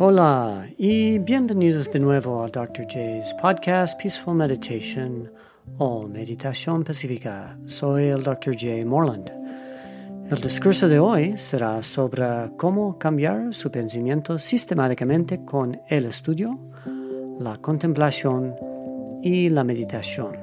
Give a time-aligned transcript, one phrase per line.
[0.00, 2.86] Hola y bienvenidos de nuevo a Dr.
[2.86, 5.28] J's podcast Peaceful Meditation
[5.78, 7.58] o Meditación Pacífica.
[7.66, 8.54] Soy el Dr.
[8.54, 8.86] J.
[8.86, 9.28] Morland.
[10.30, 12.24] El discurso de hoy será sobre
[12.56, 16.56] cómo cambiar su pensamiento sistemáticamente con el estudio,
[17.40, 18.54] la contemplación
[19.20, 20.36] y la meditación.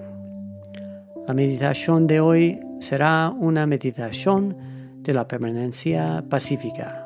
[1.26, 4.58] La meditación de hoy será una meditación
[5.00, 7.05] de la permanencia pacífica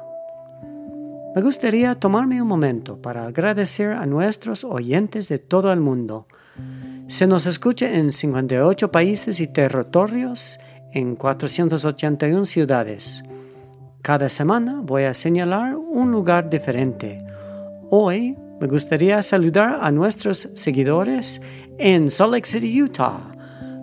[1.36, 6.28] me gustaría tomarme un momento para agradecer a nuestros oyentes de todo el mundo.
[7.08, 10.60] Se nos escucha en 58 países y territorios
[10.92, 13.24] en 481 ciudades.
[14.02, 17.20] Cada semana voy a señalar un lugar diferente.
[17.92, 21.40] Hoy me gustaría saludar a nuestros seguidores
[21.78, 23.20] en Salt Lake City, Utah.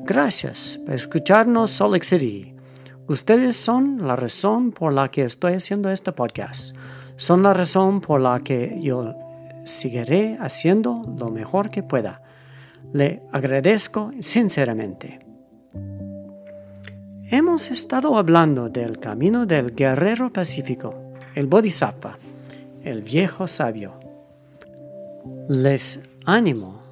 [0.04, 2.54] Gracias por escucharnos, Salt Lake City.
[3.06, 6.74] Ustedes son la razón por la que estoy haciendo este podcast
[7.16, 9.14] son la razón por la que yo
[9.64, 12.22] seguiré haciendo lo mejor que pueda.
[12.92, 15.20] Le agradezco sinceramente.
[17.28, 20.94] Hemos estado hablando del camino del guerrero pacífico,
[21.34, 22.18] el Bodhisattva,
[22.82, 23.98] el viejo sabio.
[25.48, 26.82] Les animo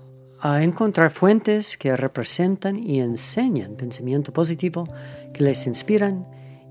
[0.41, 4.88] a encontrar fuentes que representan y enseñan pensamiento positivo,
[5.33, 6.27] que les inspiran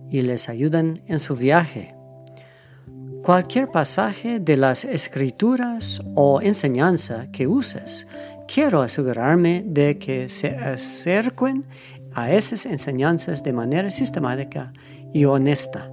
[0.10, 1.93] y les ayudan en su viaje
[3.24, 8.06] Cualquier pasaje de las escrituras o enseñanza que uses,
[8.54, 11.64] quiero asegurarme de que se acerquen
[12.14, 14.74] a esas enseñanzas de manera sistemática
[15.14, 15.90] y honesta.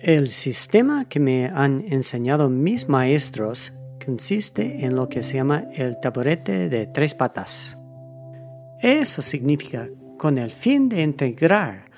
[0.00, 6.00] El sistema que me han enseñado mis maestros consiste en lo que se llama el
[6.00, 7.76] taburete de tres patas.
[8.80, 9.86] Eso significa
[10.16, 11.90] con el fin de integrar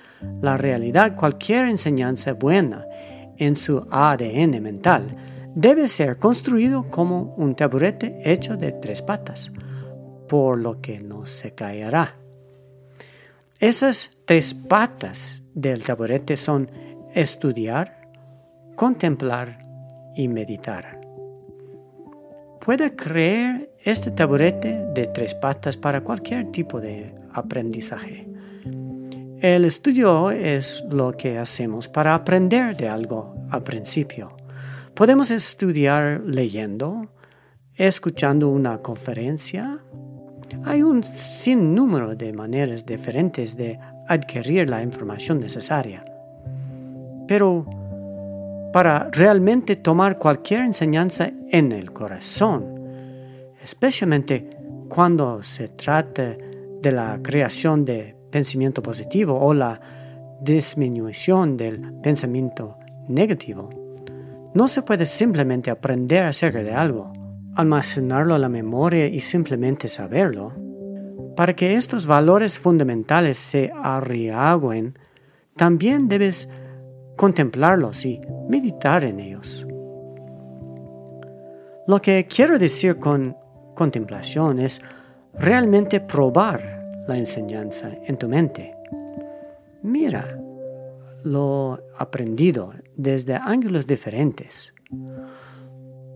[0.43, 2.85] la realidad cualquier enseñanza buena
[3.41, 5.17] en su ADN mental,
[5.55, 9.51] debe ser construido como un taburete hecho de tres patas,
[10.29, 12.17] por lo que no se caerá.
[13.59, 16.71] Esas tres patas del taburete son
[17.15, 18.09] estudiar,
[18.77, 19.59] contemplar
[20.15, 21.01] y meditar.
[22.65, 28.29] Puede creer este taburete de tres patas para cualquier tipo de aprendizaje.
[29.41, 34.37] El estudio es lo que hacemos para aprender de algo al principio.
[34.95, 37.07] Podemos estudiar leyendo,
[37.75, 39.79] escuchando una conferencia.
[40.65, 43.79] Hay un sinnúmero de maneras diferentes de
[44.09, 46.05] adquirir la información necesaria.
[47.27, 47.65] Pero
[48.73, 52.75] para realmente tomar cualquier enseñanza en el corazón,
[53.63, 54.51] especialmente
[54.89, 56.37] cuando se trata
[56.83, 59.81] de la creación de pensamiento positivo o la
[60.41, 62.77] disminución del pensamiento
[63.11, 63.69] negativo.
[64.55, 67.13] No se puede simplemente aprender acerca de algo,
[67.55, 70.53] almacenarlo en la memoria y simplemente saberlo.
[71.37, 74.99] Para que estos valores fundamentales se arriagüen,
[75.57, 76.49] también debes
[77.17, 79.67] contemplarlos y meditar en ellos.
[81.87, 83.37] Lo que quiero decir con
[83.75, 84.81] contemplación es
[85.35, 86.61] realmente probar
[87.07, 88.75] la enseñanza en tu mente.
[89.83, 90.40] Mira
[91.25, 94.73] lo aprendido desde ángulos diferentes.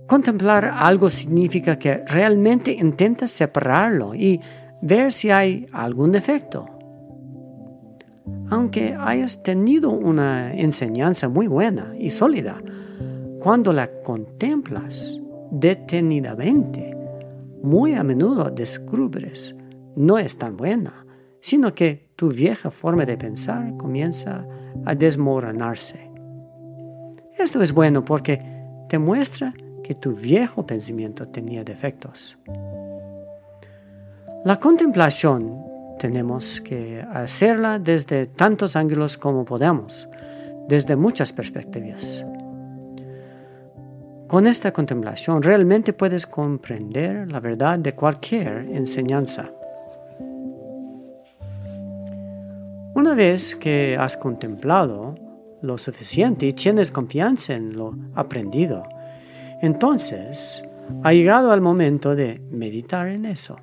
[0.07, 4.41] Contemplar algo significa que realmente intentas separarlo y
[4.83, 6.67] ver si hay algún defecto.
[8.51, 12.61] Aunque hayas tenido una enseñanza muy buena y sólida,
[13.41, 15.19] cuando la contemplas
[15.51, 16.97] detenidamente,
[17.63, 19.55] muy a menudo descubres
[19.97, 21.07] no es tan buena,
[21.45, 24.47] sino que tu vieja forma de pensar comienza
[24.87, 26.11] a desmoronarse.
[27.37, 28.41] Esto es bueno porque
[28.89, 29.53] te muestra
[29.83, 32.39] que tu viejo pensamiento tenía defectos.
[34.47, 35.63] La contemplación
[35.99, 40.09] tenemos que hacerla desde tantos ángulos como podamos,
[40.67, 42.25] desde muchas perspectivas.
[44.29, 49.51] Con esta contemplación realmente puedes comprender la verdad de cualquier enseñanza.
[52.95, 55.17] Una vez que has contemplado
[55.63, 58.85] lo suficiente y tienes confianza en lo aprendido,
[59.61, 60.63] entonces
[61.03, 63.57] ha llegado el momento de meditar en eso.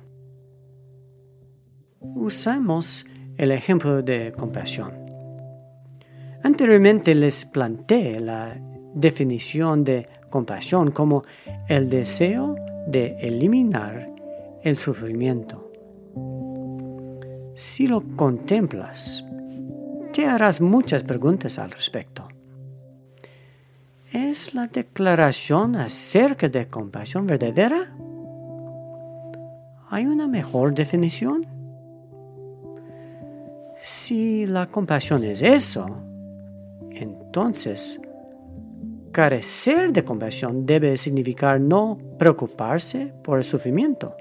[2.00, 3.06] Usamos
[3.38, 4.92] el ejemplo de compasión.
[6.42, 8.54] Anteriormente les planteé la
[8.94, 11.24] definición de compasión como
[11.68, 12.54] el deseo
[12.86, 14.10] de eliminar
[14.62, 15.71] el sufrimiento.
[17.54, 19.24] Si lo contemplas,
[20.12, 22.28] te harás muchas preguntas al respecto.
[24.12, 27.94] ¿Es la declaración acerca de compasión verdadera?
[29.90, 31.46] ¿Hay una mejor definición?
[33.82, 35.86] Si la compasión es eso,
[36.90, 38.00] entonces
[39.12, 44.16] carecer de compasión debe significar no preocuparse por el sufrimiento.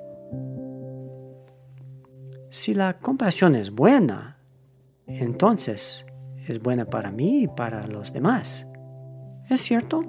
[2.51, 4.37] Si la compasión es buena,
[5.07, 6.05] entonces
[6.49, 8.67] es buena para mí y para los demás.
[9.49, 10.01] ¿Es cierto?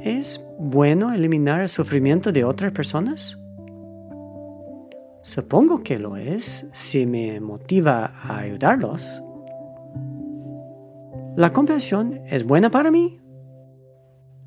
[0.00, 3.38] ¿Es bueno eliminar el sufrimiento de otras personas?
[5.22, 9.22] Supongo que lo es si me motiva a ayudarlos.
[11.36, 13.20] ¿La compasión es buena para mí?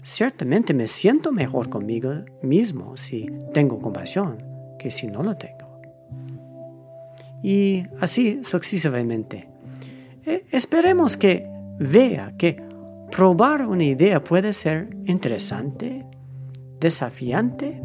[0.04, 2.12] Ciertamente me siento mejor conmigo
[2.42, 4.51] mismo si tengo compasión
[4.82, 5.80] que si no lo tengo.
[7.44, 9.48] Y así sucesivamente.
[10.26, 11.48] Eh, esperemos que
[11.78, 12.64] vea que
[13.12, 16.04] probar una idea puede ser interesante,
[16.80, 17.80] desafiante,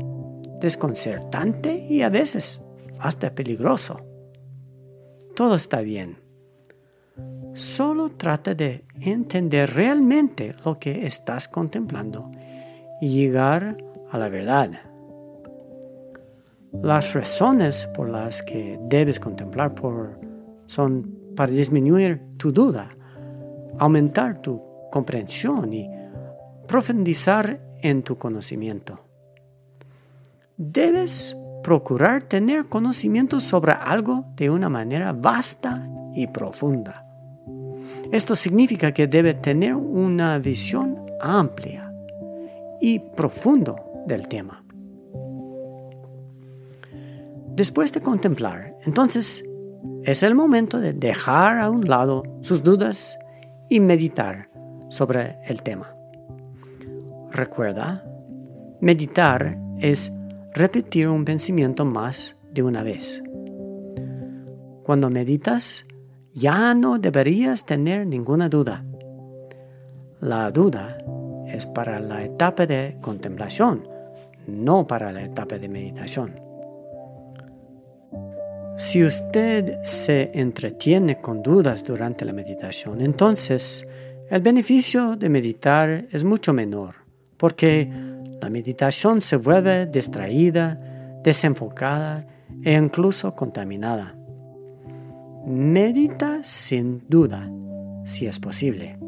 [0.59, 2.63] desconcertante y a veces
[2.99, 4.01] hasta peligroso.
[5.35, 6.17] Todo está bien.
[7.53, 12.31] Solo trata de entender realmente lo que estás contemplando
[13.03, 13.77] y llegar
[14.11, 14.96] a la verdad.
[16.83, 20.19] Las razones por las que debes contemplar por,
[20.67, 22.89] son para disminuir tu duda,
[23.79, 25.89] aumentar tu comprensión y
[26.67, 29.01] profundizar en tu conocimiento.
[30.57, 37.05] Debes procurar tener conocimiento sobre algo de una manera vasta y profunda.
[38.13, 41.93] Esto significa que debe tener una visión amplia
[42.81, 43.75] y profunda
[44.07, 44.66] del tema.
[47.57, 49.43] Después de contemplar, entonces
[50.03, 53.19] es el momento de dejar a un lado sus dudas
[53.71, 54.51] y meditar
[54.91, 55.97] sobre el tema.
[57.33, 58.05] Recuerda,
[58.83, 60.13] meditar es
[60.53, 63.23] repetir un pensamiento más de una vez.
[64.83, 65.87] Cuando meditas,
[66.35, 68.85] ya no deberías tener ninguna duda.
[70.21, 70.99] La duda
[71.47, 73.89] es para la etapa de contemplación,
[74.47, 76.46] no para la etapa de meditación.
[78.77, 83.87] Si usted se entretiene con dudas durante la meditación, entonces
[84.29, 86.97] el beneficio de meditar es mucho menor,
[87.39, 87.91] porque
[88.41, 90.79] la meditación se vuelve distraída,
[91.25, 92.27] desenfocada
[92.63, 94.15] e incluso contaminada.
[95.47, 97.51] Medita sin duda,
[98.05, 98.99] si es posible.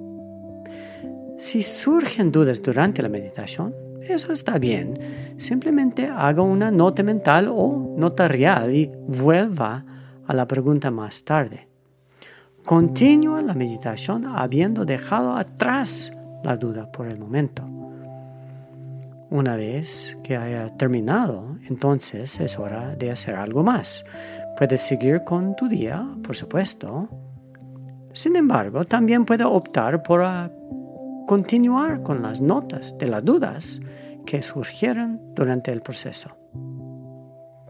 [1.37, 3.75] Si surgen dudas durante la meditación,
[4.09, 4.99] eso está bien.
[5.37, 9.85] Simplemente haga una nota mental o nota real y vuelva
[10.27, 11.69] a la pregunta más tarde.
[12.65, 16.13] Continúa la meditación habiendo dejado atrás
[16.45, 17.65] la duda por el momento.
[19.31, 24.05] Una vez que haya terminado, entonces es hora de hacer algo más.
[24.57, 27.09] Puedes seguir con tu día, por supuesto.
[28.13, 30.51] Sin embargo, también puede optar por ah,
[31.27, 33.81] continuar con las notas de las dudas
[34.29, 36.37] que surgieron durante el proceso.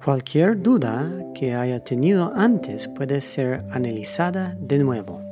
[0.04, 5.22] Cualquier duda que haya tenido antes puede ser analizada de nuevo.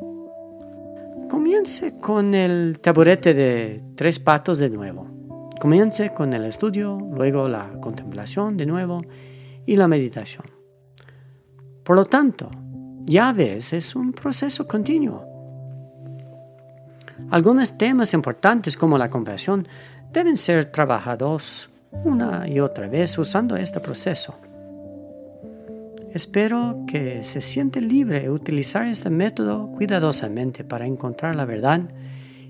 [1.28, 5.08] Comience con el taburete de tres patos de nuevo.
[5.60, 9.02] Comience con el estudio, luego la contemplación de nuevo
[9.66, 10.46] y la meditación.
[11.82, 12.48] Por lo tanto,
[13.04, 15.24] ya ves, es un proceso continuo.
[17.30, 19.66] Algunos temas importantes como la compasión
[20.12, 21.70] deben ser trabajados
[22.04, 24.34] una y otra vez usando este proceso.
[26.12, 31.82] Espero que se siente libre de utilizar este método cuidadosamente para encontrar la verdad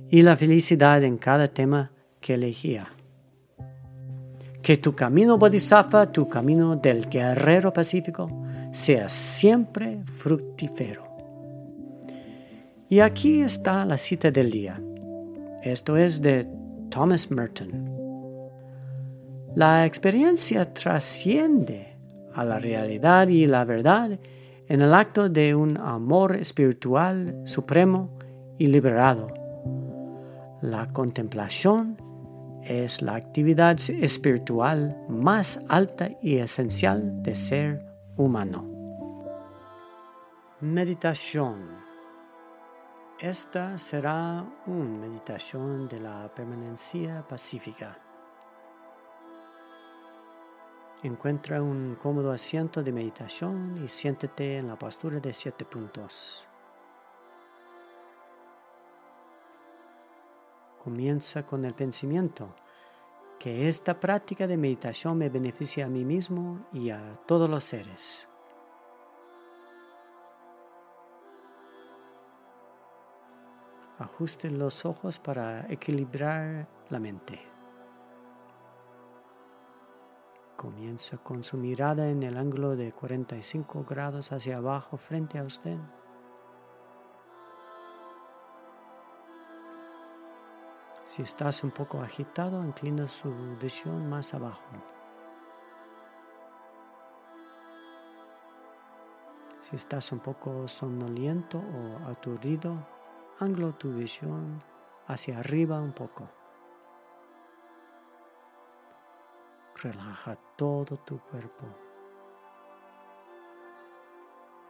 [0.09, 2.87] y la felicidad en cada tema que elegía.
[4.63, 8.31] Que tu camino Bodhisattva, tu camino del guerrero pacífico,
[8.73, 11.05] sea siempre fructífero.
[12.89, 14.81] Y aquí está la cita del día.
[15.63, 16.47] Esto es de
[16.97, 17.71] Thomas Merton.
[19.55, 21.95] La experiencia trasciende
[22.33, 24.19] a la realidad y la verdad
[24.67, 28.17] en el acto de un amor espiritual supremo
[28.57, 29.29] y liberado.
[30.63, 31.99] La contemplación
[32.63, 37.87] es la actividad espiritual más alta y esencial de ser
[38.17, 38.65] humano.
[40.63, 41.76] Meditación
[43.19, 47.99] esta será una meditación de la permanencia pacífica.
[51.03, 56.45] Encuentra un cómodo asiento de meditación y siéntete en la postura de siete puntos.
[60.85, 62.55] Comienza con el pensamiento,
[63.39, 68.27] que esta práctica de meditación me beneficia a mí mismo y a todos los seres.
[73.99, 77.41] Ajuste los ojos para equilibrar la mente.
[80.55, 85.79] Comienza con su mirada en el ángulo de 45 grados hacia abajo frente a usted.
[91.05, 94.61] Si estás un poco agitado, inclina su visión más abajo.
[99.61, 102.96] Si estás un poco somnoliento o aturdido,
[103.41, 104.63] anglo tu visión
[105.07, 106.29] hacia arriba un poco.
[109.77, 111.67] Relaja todo tu cuerpo.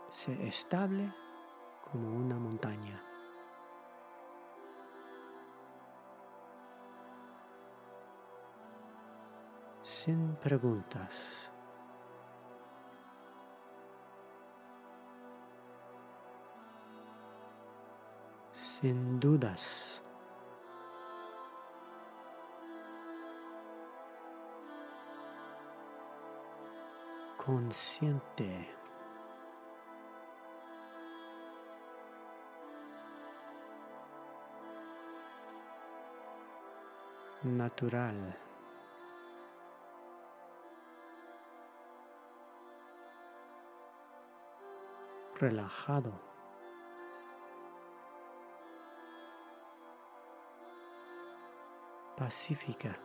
[0.09, 1.13] Sé estable
[1.91, 3.03] como una montaña.
[9.87, 11.51] sin preguntas.
[18.81, 20.03] Sin dudas.
[27.39, 28.69] Consciente.
[37.45, 38.37] Natural.
[45.39, 46.36] relajado.
[52.17, 52.99] Pacífica.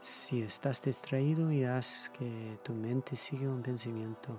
[0.00, 4.36] Si estás distraído y haz que tu mente siga un pensamiento,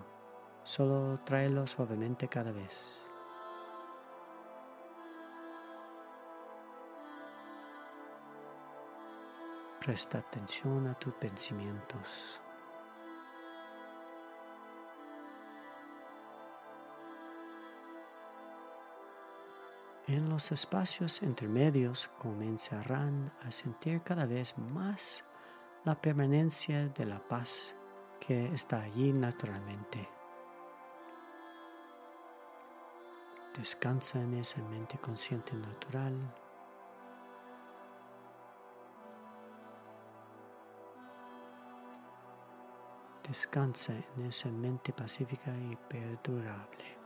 [0.63, 3.09] solo tráelo suavemente cada vez.
[9.81, 12.41] Presta atención a tus pensamientos.
[20.07, 25.25] En los espacios intermedios comenzarán a sentir cada vez más
[25.83, 27.75] la permanencia de la paz
[28.19, 30.07] que está allí naturalmente.
[33.57, 36.15] Descansa en esa mente consciente natural
[43.27, 46.96] Descansa en esa mente pacífica y perdurable.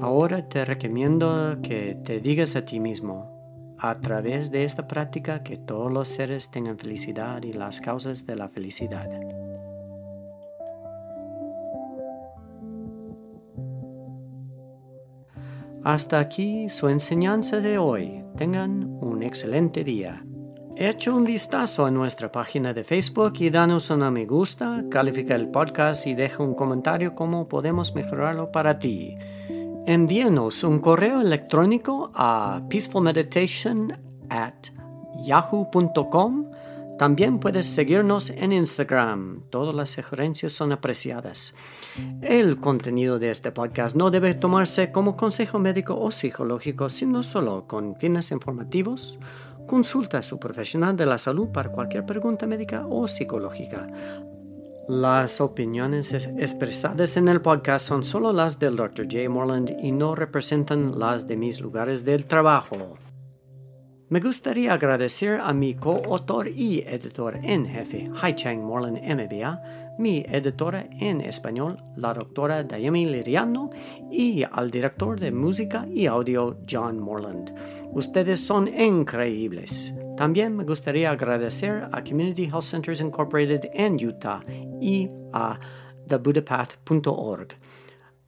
[0.00, 5.56] Ahora te recomiendo que te digas a ti mismo, a través de esta práctica, que
[5.56, 9.08] todos los seres tengan felicidad y las causas de la felicidad.
[15.82, 18.22] Hasta aquí su enseñanza de hoy.
[18.36, 20.24] Tengan un excelente día.
[20.76, 25.48] Echa un vistazo a nuestra página de Facebook y danos una me gusta, califica el
[25.48, 29.16] podcast y deja un comentario cómo podemos mejorarlo para ti.
[29.88, 33.90] Envíenos un correo electrónico a peacefulmeditation
[34.28, 34.52] at
[35.24, 36.50] yahoo.com.
[36.98, 39.44] También puedes seguirnos en Instagram.
[39.48, 41.54] Todas las sugerencias son apreciadas.
[42.20, 47.66] El contenido de este podcast no debe tomarse como consejo médico o psicológico, sino solo
[47.66, 49.18] con fines informativos.
[49.66, 53.88] Consulta a su profesional de la salud para cualquier pregunta médica o psicológica.
[54.88, 59.04] Las opiniones expresadas en el podcast son solo las del Dr.
[59.04, 59.28] J.
[59.28, 62.94] Morland y no representan las de mis lugares del trabajo.
[64.08, 70.24] Me gustaría agradecer a mi coautor y editor en jefe, Hai Chang Morland MBA, mi
[70.26, 73.68] editora en español, la doctora Dayemi Liriano,
[74.10, 77.54] y al director de música y audio, John Morland.
[77.92, 79.92] Ustedes son increíbles.
[80.18, 84.40] También me gustaría agradecer a Community Health Centers Incorporated en Utah
[84.80, 85.60] y a
[86.08, 87.56] thebuddhapath.org.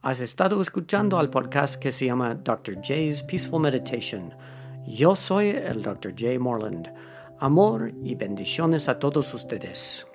[0.01, 2.75] Has estado escuchando al podcast que se llama Dr.
[2.81, 4.33] J's Peaceful Meditation.
[4.87, 6.13] Yo soy el Dr.
[6.17, 6.39] J.
[6.39, 6.87] Morland.
[7.39, 10.07] Amor y bendiciones a todos ustedes.